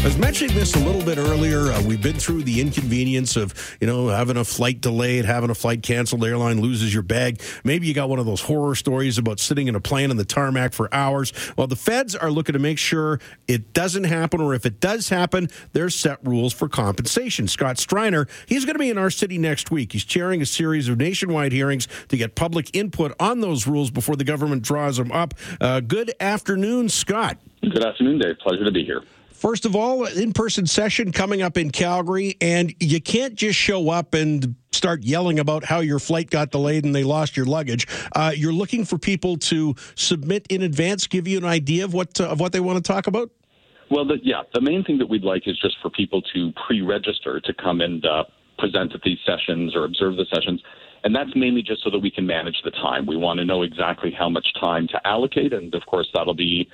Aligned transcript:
I 0.00 0.04
was 0.04 0.16
mentioning 0.16 0.56
this 0.56 0.74
a 0.76 0.78
little 0.78 1.02
bit 1.02 1.18
earlier. 1.18 1.70
Uh, 1.70 1.82
we've 1.82 2.00
been 2.00 2.18
through 2.18 2.44
the 2.44 2.62
inconvenience 2.62 3.36
of, 3.36 3.76
you 3.82 3.86
know, 3.86 4.08
having 4.08 4.38
a 4.38 4.44
flight 4.44 4.80
delayed, 4.80 5.26
having 5.26 5.50
a 5.50 5.54
flight 5.54 5.82
canceled, 5.82 6.24
airline 6.24 6.62
loses 6.62 6.94
your 6.94 7.02
bag. 7.02 7.42
Maybe 7.64 7.86
you 7.86 7.92
got 7.92 8.08
one 8.08 8.18
of 8.18 8.24
those 8.24 8.40
horror 8.40 8.74
stories 8.74 9.18
about 9.18 9.40
sitting 9.40 9.68
in 9.68 9.74
a 9.74 9.80
plane 9.80 10.10
on 10.10 10.16
the 10.16 10.24
tarmac 10.24 10.72
for 10.72 10.88
hours. 10.94 11.34
Well, 11.54 11.66
the 11.66 11.76
feds 11.76 12.16
are 12.16 12.30
looking 12.30 12.54
to 12.54 12.58
make 12.58 12.78
sure 12.78 13.20
it 13.46 13.74
doesn't 13.74 14.04
happen, 14.04 14.40
or 14.40 14.54
if 14.54 14.64
it 14.64 14.80
does 14.80 15.10
happen, 15.10 15.50
there's 15.74 15.94
set 15.94 16.26
rules 16.26 16.54
for 16.54 16.66
compensation. 16.66 17.46
Scott 17.46 17.76
Streiner, 17.76 18.26
he's 18.46 18.64
going 18.64 18.76
to 18.76 18.80
be 18.80 18.88
in 18.88 18.96
our 18.96 19.10
city 19.10 19.36
next 19.36 19.70
week. 19.70 19.92
He's 19.92 20.04
chairing 20.06 20.40
a 20.40 20.46
series 20.46 20.88
of 20.88 20.96
nationwide 20.96 21.52
hearings 21.52 21.88
to 22.08 22.16
get 22.16 22.34
public 22.36 22.74
input 22.74 23.14
on 23.20 23.40
those 23.40 23.66
rules 23.66 23.90
before 23.90 24.16
the 24.16 24.24
government 24.24 24.62
draws 24.62 24.96
them 24.96 25.12
up. 25.12 25.34
Uh, 25.60 25.80
good 25.80 26.14
afternoon, 26.20 26.88
Scott. 26.88 27.36
Good 27.60 27.84
afternoon, 27.84 28.18
Dave. 28.18 28.38
Pleasure 28.38 28.64
to 28.64 28.72
be 28.72 28.82
here. 28.82 29.02
First 29.40 29.64
of 29.64 29.74
all, 29.74 30.04
in 30.04 30.34
person 30.34 30.66
session 30.66 31.12
coming 31.12 31.40
up 31.40 31.56
in 31.56 31.70
Calgary, 31.70 32.36
and 32.42 32.74
you 32.78 33.00
can't 33.00 33.34
just 33.34 33.58
show 33.58 33.88
up 33.88 34.12
and 34.12 34.54
start 34.70 35.02
yelling 35.02 35.38
about 35.38 35.64
how 35.64 35.80
your 35.80 35.98
flight 35.98 36.28
got 36.28 36.50
delayed 36.50 36.84
and 36.84 36.94
they 36.94 37.04
lost 37.04 37.38
your 37.38 37.46
luggage. 37.46 37.86
Uh, 38.14 38.32
you're 38.36 38.52
looking 38.52 38.84
for 38.84 38.98
people 38.98 39.38
to 39.38 39.74
submit 39.94 40.46
in 40.50 40.60
advance, 40.60 41.06
give 41.06 41.26
you 41.26 41.38
an 41.38 41.46
idea 41.46 41.86
of 41.86 41.94
what 41.94 42.20
uh, 42.20 42.28
of 42.28 42.38
what 42.38 42.52
they 42.52 42.60
want 42.60 42.84
to 42.84 42.92
talk 42.92 43.06
about. 43.06 43.30
Well, 43.90 44.06
the, 44.06 44.18
yeah, 44.22 44.42
the 44.52 44.60
main 44.60 44.84
thing 44.84 44.98
that 44.98 45.08
we'd 45.08 45.24
like 45.24 45.48
is 45.48 45.58
just 45.58 45.76
for 45.80 45.88
people 45.88 46.20
to 46.34 46.52
pre-register 46.66 47.40
to 47.40 47.54
come 47.54 47.80
and 47.80 48.04
uh, 48.04 48.24
present 48.58 48.94
at 48.94 49.00
these 49.00 49.18
sessions 49.24 49.74
or 49.74 49.86
observe 49.86 50.16
the 50.16 50.26
sessions. 50.30 50.62
And 51.02 51.16
that's 51.16 51.34
mainly 51.34 51.62
just 51.62 51.82
so 51.82 51.88
that 51.88 51.98
we 51.98 52.10
can 52.10 52.26
manage 52.26 52.60
the 52.62 52.72
time. 52.72 53.06
We 53.06 53.16
want 53.16 53.38
to 53.38 53.46
know 53.46 53.62
exactly 53.62 54.10
how 54.10 54.28
much 54.28 54.46
time 54.60 54.86
to 54.88 55.00
allocate, 55.06 55.54
and 55.54 55.74
of 55.74 55.86
course, 55.86 56.10
that'll 56.12 56.34
be 56.34 56.68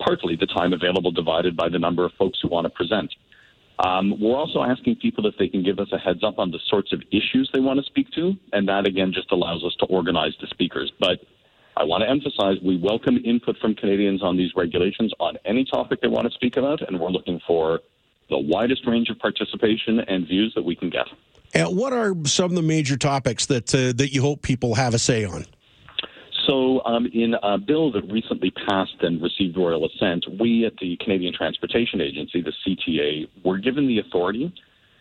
partly 0.00 0.36
the 0.36 0.46
time 0.46 0.72
available 0.72 1.10
divided 1.10 1.56
by 1.56 1.68
the 1.68 1.78
number 1.78 2.04
of 2.04 2.12
folks 2.18 2.38
who 2.42 2.48
want 2.48 2.64
to 2.64 2.70
present. 2.70 3.12
Um, 3.78 4.20
we're 4.20 4.36
also 4.36 4.62
asking 4.62 4.96
people 4.96 5.26
if 5.26 5.34
they 5.38 5.48
can 5.48 5.62
give 5.62 5.78
us 5.78 5.88
a 5.92 5.98
heads 5.98 6.22
up 6.22 6.38
on 6.38 6.50
the 6.50 6.58
sorts 6.68 6.92
of 6.92 7.02
issues 7.10 7.50
they 7.54 7.60
want 7.60 7.78
to 7.78 7.86
speak 7.86 8.10
to, 8.14 8.34
and 8.52 8.68
that 8.68 8.86
again 8.86 9.12
just 9.14 9.32
allows 9.32 9.64
us 9.64 9.74
to 9.80 9.86
organize 9.86 10.32
the 10.40 10.48
speakers. 10.48 10.92
But 11.00 11.20
I 11.76 11.84
want 11.84 12.02
to 12.02 12.10
emphasize 12.10 12.56
we 12.62 12.76
welcome 12.76 13.18
input 13.24 13.56
from 13.58 13.74
Canadians 13.74 14.22
on 14.22 14.36
these 14.36 14.50
regulations 14.54 15.12
on 15.18 15.38
any 15.46 15.64
topic 15.64 16.00
they 16.02 16.08
want 16.08 16.26
to 16.26 16.34
speak 16.34 16.58
about, 16.58 16.86
and 16.86 17.00
we're 17.00 17.10
looking 17.10 17.40
for 17.46 17.80
the 18.28 18.38
widest 18.38 18.86
range 18.86 19.08
of 19.08 19.18
participation 19.18 20.00
and 20.00 20.26
views 20.26 20.52
that 20.54 20.62
we 20.62 20.76
can 20.76 20.90
get. 20.90 21.06
And 21.54 21.76
what 21.76 21.92
are 21.92 22.14
some 22.26 22.46
of 22.46 22.54
the 22.54 22.62
major 22.62 22.96
topics 22.96 23.46
that 23.46 23.74
uh, 23.74 23.92
that 23.96 24.12
you 24.12 24.20
hope 24.20 24.42
people 24.42 24.74
have 24.74 24.94
a 24.94 24.98
say 24.98 25.24
on? 25.24 25.46
So, 26.50 26.84
um, 26.84 27.06
in 27.14 27.36
a 27.44 27.58
bill 27.58 27.92
that 27.92 28.10
recently 28.10 28.50
passed 28.50 28.96
and 29.02 29.22
received 29.22 29.56
royal 29.56 29.86
assent, 29.86 30.26
we 30.40 30.66
at 30.66 30.72
the 30.80 30.96
Canadian 30.96 31.32
Transportation 31.32 32.00
Agency, 32.00 32.42
the 32.42 32.52
CTA, 32.66 33.28
were 33.44 33.58
given 33.58 33.86
the 33.86 34.00
authority 34.00 34.52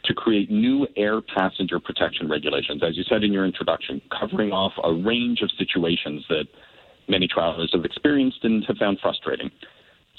to 0.06 0.14
create 0.14 0.52
new 0.52 0.86
air 0.96 1.22
passenger 1.22 1.80
protection 1.80 2.30
regulations, 2.30 2.84
as 2.88 2.96
you 2.96 3.04
said 3.10 3.24
in 3.24 3.34
your 3.34 3.46
introduction, 3.46 4.00
covering 4.20 4.52
off 4.52 4.74
a 4.84 4.94
range 4.94 5.42
of 5.42 5.50
situations 5.58 6.24
that 6.30 6.46
many 7.08 7.28
travelers 7.28 7.72
have 7.74 7.84
experienced 7.84 8.44
and 8.44 8.64
have 8.68 8.78
found 8.78 9.00
frustrating. 9.02 9.50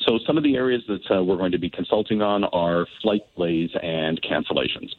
So, 0.09 0.19
some 0.27 0.37
of 0.37 0.43
the 0.43 0.57
areas 0.57 0.83
that 0.89 1.17
uh, 1.17 1.23
we're 1.23 1.37
going 1.37 1.53
to 1.53 1.59
be 1.59 1.71
consulting 1.71 2.23
on 2.23 2.43
are 2.43 2.87
flight 3.03 3.23
delays 3.37 3.71
and 3.81 4.21
cancellations. 4.23 4.91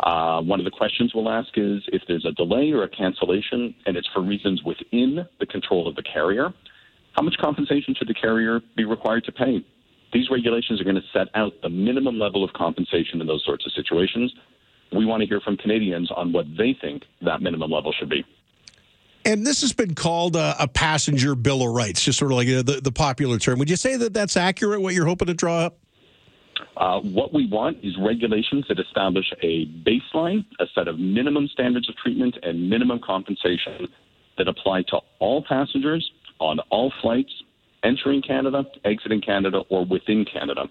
Uh, 0.00 0.40
one 0.40 0.60
of 0.60 0.64
the 0.64 0.70
questions 0.70 1.12
we'll 1.14 1.28
ask 1.28 1.48
is 1.56 1.82
if 1.92 2.02
there's 2.06 2.24
a 2.24 2.32
delay 2.32 2.70
or 2.70 2.84
a 2.84 2.88
cancellation 2.88 3.74
and 3.86 3.96
it's 3.96 4.08
for 4.14 4.22
reasons 4.22 4.62
within 4.62 5.26
the 5.40 5.46
control 5.46 5.88
of 5.88 5.96
the 5.96 6.02
carrier, 6.02 6.52
how 7.12 7.22
much 7.22 7.36
compensation 7.38 7.94
should 7.96 8.08
the 8.08 8.14
carrier 8.14 8.60
be 8.76 8.84
required 8.84 9.24
to 9.24 9.32
pay? 9.32 9.64
These 10.12 10.30
regulations 10.30 10.80
are 10.80 10.84
going 10.84 10.96
to 10.96 11.02
set 11.12 11.28
out 11.34 11.52
the 11.62 11.68
minimum 11.68 12.18
level 12.18 12.44
of 12.44 12.52
compensation 12.52 13.20
in 13.20 13.26
those 13.26 13.44
sorts 13.44 13.66
of 13.66 13.72
situations. 13.72 14.32
We 14.92 15.04
want 15.04 15.20
to 15.22 15.26
hear 15.26 15.40
from 15.40 15.56
Canadians 15.56 16.10
on 16.14 16.32
what 16.32 16.46
they 16.56 16.76
think 16.80 17.02
that 17.22 17.42
minimum 17.42 17.70
level 17.70 17.92
should 17.92 18.08
be. 18.08 18.24
And 19.24 19.46
this 19.46 19.60
has 19.60 19.72
been 19.72 19.94
called 19.94 20.36
a, 20.36 20.54
a 20.60 20.68
passenger 20.68 21.34
bill 21.34 21.62
of 21.62 21.74
rights, 21.74 22.00
just 22.02 22.18
sort 22.18 22.30
of 22.30 22.36
like 22.38 22.46
the, 22.46 22.80
the 22.82 22.92
popular 22.92 23.38
term. 23.38 23.58
Would 23.58 23.68
you 23.68 23.76
say 23.76 23.96
that 23.96 24.14
that's 24.14 24.36
accurate, 24.36 24.80
what 24.80 24.94
you're 24.94 25.04
hoping 25.04 25.26
to 25.26 25.34
draw 25.34 25.58
up? 25.58 25.78
Uh, 26.76 27.00
what 27.00 27.32
we 27.32 27.48
want 27.48 27.78
is 27.82 27.94
regulations 28.00 28.64
that 28.68 28.78
establish 28.78 29.26
a 29.42 29.66
baseline, 29.86 30.44
a 30.60 30.64
set 30.74 30.88
of 30.88 30.98
minimum 30.98 31.48
standards 31.52 31.88
of 31.88 31.96
treatment 31.96 32.36
and 32.42 32.68
minimum 32.68 33.00
compensation 33.04 33.88
that 34.36 34.48
apply 34.48 34.82
to 34.82 34.98
all 35.18 35.44
passengers 35.48 36.10
on 36.40 36.58
all 36.70 36.92
flights 37.02 37.32
entering 37.84 38.22
Canada, 38.22 38.64
exiting 38.84 39.20
Canada, 39.20 39.58
or 39.68 39.84
within 39.84 40.24
Canada. 40.24 40.64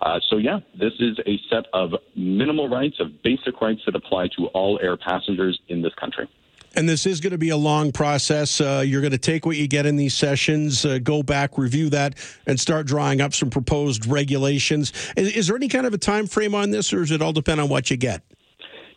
Uh, 0.00 0.20
so, 0.28 0.36
yeah, 0.36 0.60
this 0.78 0.92
is 1.00 1.18
a 1.26 1.38
set 1.50 1.64
of 1.72 1.92
minimal 2.14 2.68
rights, 2.68 2.96
of 3.00 3.22
basic 3.22 3.60
rights 3.60 3.80
that 3.86 3.94
apply 3.94 4.28
to 4.36 4.46
all 4.48 4.78
air 4.82 4.96
passengers 4.96 5.58
in 5.68 5.82
this 5.82 5.94
country. 5.98 6.28
And 6.76 6.86
this 6.86 7.06
is 7.06 7.20
going 7.22 7.30
to 7.30 7.38
be 7.38 7.48
a 7.48 7.56
long 7.56 7.90
process. 7.90 8.60
Uh, 8.60 8.84
you're 8.86 9.00
going 9.00 9.12
to 9.12 9.18
take 9.18 9.46
what 9.46 9.56
you 9.56 9.66
get 9.66 9.86
in 9.86 9.96
these 9.96 10.12
sessions, 10.12 10.84
uh, 10.84 10.98
go 10.98 11.22
back, 11.22 11.56
review 11.56 11.88
that, 11.88 12.16
and 12.46 12.60
start 12.60 12.86
drawing 12.86 13.22
up 13.22 13.32
some 13.32 13.48
proposed 13.48 14.04
regulations. 14.04 14.92
Is, 15.16 15.34
is, 15.34 15.46
there 15.46 15.56
any 15.56 15.68
kind 15.68 15.86
of 15.86 15.94
a 15.94 15.98
time 15.98 16.26
frame 16.26 16.54
on 16.54 16.72
this, 16.72 16.92
or 16.92 16.98
does 16.98 17.12
it 17.12 17.22
all 17.22 17.32
depend 17.32 17.62
on 17.62 17.70
what 17.70 17.90
you 17.90 17.96
get? 17.96 18.22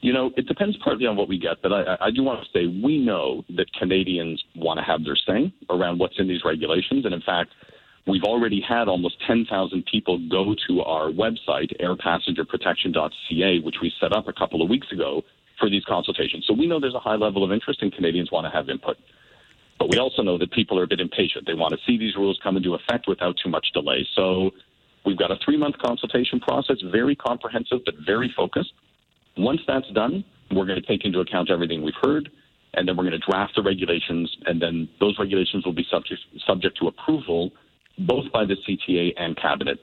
You 0.02 0.12
know, 0.12 0.32
it 0.36 0.46
depends 0.46 0.76
partly 0.84 1.06
on 1.06 1.16
what 1.16 1.30
we 1.30 1.40
get, 1.40 1.62
but 1.62 1.72
I, 1.72 1.98
I 2.02 2.12
do 2.12 2.22
want 2.22 2.44
to 2.44 2.50
say 2.52 2.68
we 2.68 2.98
know 2.98 3.46
that 3.56 3.72
Canadians 3.80 4.44
want 4.58 4.78
to 4.80 4.84
have 4.84 5.06
their 5.06 5.16
say 5.16 5.54
around 5.70 6.00
what's 6.00 6.20
in 6.20 6.28
these 6.28 6.42
regulations, 6.44 7.06
and 7.06 7.14
in 7.14 7.22
fact. 7.22 7.52
We've 8.08 8.24
already 8.24 8.60
had 8.68 8.88
almost 8.88 9.18
10,000 9.28 9.86
people 9.92 10.18
go 10.32 10.56
to 10.68 10.82
our 10.82 11.12
website, 11.12 11.80
airpassengerprotection.ca, 11.80 13.60
which 13.60 13.76
we 13.84 13.94
set 14.02 14.14
up 14.14 14.28
a 14.28 14.34
couple 14.34 14.64
of 14.64 14.70
weeks 14.70 14.92
ago 14.92 15.22
for 15.60 15.70
these 15.70 15.84
consultations. 15.86 16.46
So 16.48 16.54
we 16.54 16.68
know 16.68 16.80
there's 16.80 16.96
a 16.96 17.00
high 17.00 17.16
level 17.16 17.44
of 17.44 17.52
interest 17.52 17.82
and 17.82 17.94
Canadians 17.94 18.32
want 18.32 18.46
to 18.46 18.52
have 18.52 18.70
input. 18.70 18.98
But 19.78 19.90
we 19.90 19.98
also 19.98 20.22
know 20.22 20.38
that 20.38 20.52
people 20.52 20.78
are 20.78 20.84
a 20.84 20.88
bit 20.88 21.00
impatient. 21.00 21.46
They 21.46 21.54
want 21.54 21.72
to 21.72 21.80
see 21.88 21.98
these 21.98 22.16
rules 22.16 22.40
come 22.44 22.58
into 22.58 22.76
effect 22.76 23.08
without 23.08 23.36
too 23.42 23.50
much 23.50 23.68
delay. 23.74 24.06
So 24.16 24.52
we've 25.06 25.18
got 25.18 25.32
a 25.32 25.38
three 25.44 25.58
month 25.58 25.78
consultation 25.78 26.40
process, 26.40 26.78
very 26.92 27.16
comprehensive 27.16 27.80
but 27.86 27.96
very 28.06 28.32
focused. 28.36 28.74
Once 29.38 29.62
that's 29.68 29.90
done, 29.94 30.24
we're 30.52 30.66
going 30.66 30.82
to 30.82 30.88
take 30.88 31.06
into 31.06 31.20
account 31.20 31.50
everything 31.50 31.82
we've 31.82 31.94
heard, 32.02 32.30
and 32.74 32.88
then 32.88 32.98
we're 32.98 33.04
going 33.04 33.20
to 33.20 33.32
draft 33.32 33.54
the 33.56 33.62
regulations, 33.62 34.36
and 34.48 34.62
then 34.62 34.90
those 35.00 35.18
regulations 35.18 35.66
will 35.66 35.74
be 35.74 35.86
subject, 35.90 36.20
subject 36.46 36.78
to 36.80 36.88
approval 36.88 37.52
both 38.00 38.32
by 38.32 38.46
the 38.46 38.56
CTA 38.68 39.14
and 39.18 39.38
Cabinet. 39.38 39.80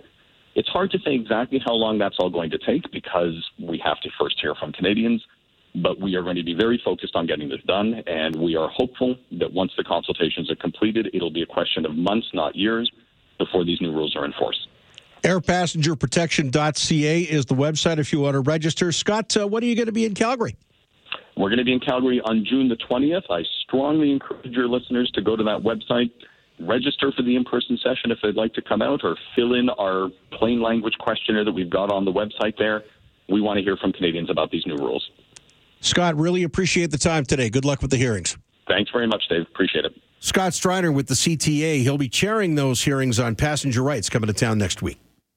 It's 0.55 0.69
hard 0.69 0.91
to 0.93 0.99
say 1.05 1.15
exactly 1.15 1.61
how 1.65 1.75
long 1.75 1.99
that's 1.99 2.17
all 2.19 2.31
going 2.31 2.51
to 2.51 2.59
take 2.59 2.91
because 2.91 3.35
we 3.61 3.81
have 3.85 4.01
to 4.01 4.09
first 4.19 4.37
hear 4.41 4.55
from 4.55 4.73
Canadians 4.73 5.23
but 5.83 6.01
we 6.01 6.15
are 6.15 6.23
going 6.23 6.37
to 6.37 6.43
be 6.43 6.55
very 6.55 6.81
focused 6.85 7.15
on 7.15 7.27
getting 7.27 7.49
this 7.49 7.61
done, 7.67 8.03
and 8.07 8.37
we 8.37 8.57
are 8.57 8.69
hopeful 8.69 9.17
that 9.33 9.53
once 9.53 9.73
the 9.77 9.85
consultations 9.85 10.51
are 10.51 10.57
completed, 10.57 11.11
it'll 11.13 11.31
be 11.31 11.43
a 11.43 11.47
question 11.47 11.85
of 11.85 11.95
months, 11.95 12.29
not 12.33 12.57
years, 12.57 12.91
before 13.39 13.65
these 13.65 13.81
new 13.81 13.93
rules 13.93 14.17
are 14.17 14.25
enforced. 14.25 14.69
AirPassengerProtection.ca 15.23 17.23
is 17.23 17.47
the 17.47 17.55
website 17.55 17.99
if 17.99 18.13
you 18.13 18.21
want 18.21 18.35
to 18.35 18.41
register. 18.41 18.93
Scott, 18.93 19.37
uh, 19.37 19.47
when 19.47 19.63
are 19.63 19.67
you 19.67 19.75
going 19.75 19.87
to 19.87 19.93
be 19.93 20.05
in 20.05 20.15
Calgary? 20.15 20.57
We're 21.37 21.49
going 21.49 21.59
to 21.59 21.65
be 21.65 21.73
in 21.73 21.81
Calgary 21.81 22.21
on 22.25 22.45
June 22.49 22.69
the 22.69 22.77
20th. 22.77 23.25
I 23.29 23.43
strongly 23.67 24.13
encourage 24.13 24.53
your 24.53 24.69
listeners 24.69 25.11
to 25.15 25.23
go 25.23 25.37
to 25.37 25.43
that 25.45 25.59
website, 25.59 26.11
register 26.61 27.13
for 27.15 27.23
the 27.23 27.37
in 27.37 27.45
person 27.45 27.79
session 27.83 28.11
if 28.11 28.19
they'd 28.23 28.37
like 28.37 28.55
to 28.55 28.63
come 28.63 28.81
out, 28.81 29.01
or 29.03 29.17
fill 29.35 29.55
in 29.55 29.69
our 29.71 30.09
plain 30.33 30.63
language 30.63 30.95
questionnaire 30.99 31.45
that 31.45 31.53
we've 31.53 31.71
got 31.71 31.93
on 31.93 32.05
the 32.05 32.13
website 32.13 32.57
there. 32.57 32.85
We 33.29 33.41
want 33.41 33.59
to 33.59 33.65
hear 33.65 33.77
from 33.77 33.93
Canadians 33.93 34.31
about 34.31 34.51
these 34.51 34.65
new 34.65 34.77
rules. 34.77 35.07
Scott, 35.81 36.17
really 36.17 36.43
appreciate 36.43 36.91
the 36.91 36.99
time 36.99 37.25
today. 37.25 37.51
Good 37.51 37.65
luck 37.65 37.83
with 37.83 37.91
the 37.91 37.97
hearings. 37.97 38.37
Thanks 38.69 38.91
very 38.91 39.07
much, 39.07 39.29
Dave. 39.29 39.43
Appreciate 39.43 39.85
it. 39.85 39.93
Scott 40.21 40.53
Streiner 40.53 40.93
with 40.93 41.07
the 41.07 41.15
CTA. 41.15 41.83
He'll 41.83 41.99
be 41.99 42.09
chairing 42.09 42.55
those 42.55 42.83
hearings 42.83 43.21
on 43.21 43.37
passenger 43.37 43.83
rights 43.83 44.09
coming 44.09 44.27
to 44.27 44.33
town 44.33 44.59
next 44.59 44.83
week. 44.83 44.99